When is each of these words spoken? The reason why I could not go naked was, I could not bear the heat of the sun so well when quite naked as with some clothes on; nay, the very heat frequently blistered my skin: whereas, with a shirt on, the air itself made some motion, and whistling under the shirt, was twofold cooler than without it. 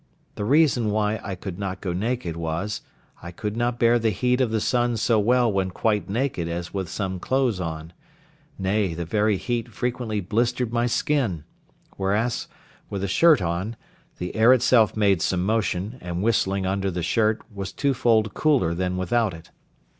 The 0.33 0.45
reason 0.45 0.89
why 0.89 1.19
I 1.23 1.35
could 1.35 1.59
not 1.59 1.79
go 1.79 1.93
naked 1.93 2.35
was, 2.35 2.81
I 3.21 3.29
could 3.29 3.55
not 3.55 3.77
bear 3.77 3.99
the 3.99 4.09
heat 4.09 4.41
of 4.41 4.49
the 4.49 4.59
sun 4.59 4.97
so 4.97 5.19
well 5.19 5.53
when 5.53 5.69
quite 5.69 6.09
naked 6.09 6.47
as 6.47 6.73
with 6.73 6.89
some 6.89 7.19
clothes 7.19 7.59
on; 7.59 7.93
nay, 8.57 8.95
the 8.95 9.05
very 9.05 9.37
heat 9.37 9.71
frequently 9.71 10.19
blistered 10.19 10.73
my 10.73 10.87
skin: 10.87 11.43
whereas, 11.97 12.47
with 12.89 13.03
a 13.03 13.07
shirt 13.07 13.43
on, 13.43 13.75
the 14.17 14.35
air 14.35 14.53
itself 14.53 14.97
made 14.97 15.21
some 15.21 15.45
motion, 15.45 15.99
and 16.01 16.23
whistling 16.23 16.65
under 16.65 16.89
the 16.89 17.03
shirt, 17.03 17.39
was 17.53 17.71
twofold 17.71 18.33
cooler 18.33 18.73
than 18.73 18.97
without 18.97 19.35
it. 19.35 19.51